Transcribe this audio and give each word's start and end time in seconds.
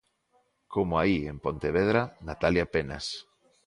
Como 0.73 0.93
aí 1.01 1.17
en 1.31 1.37
Pontevedra 1.45 2.01
Natalia 2.27 2.65
Penas. 2.73 3.05